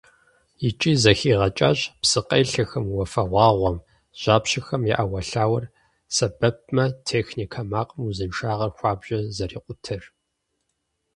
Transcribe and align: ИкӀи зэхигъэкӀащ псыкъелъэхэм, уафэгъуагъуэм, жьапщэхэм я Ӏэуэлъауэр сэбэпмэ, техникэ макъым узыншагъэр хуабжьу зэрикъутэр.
ИкӀи 0.67 0.93
зэхигъэкӀащ 1.01 1.79
псыкъелъэхэм, 2.01 2.85
уафэгъуагъуэм, 2.95 3.77
жьапщэхэм 4.21 4.81
я 4.95 4.95
Ӏэуэлъауэр 5.03 5.65
сэбэпмэ, 6.15 6.85
техникэ 7.07 7.61
макъым 7.71 8.01
узыншагъэр 8.09 8.71
хуабжьу 8.77 9.27
зэрикъутэр. 9.35 10.03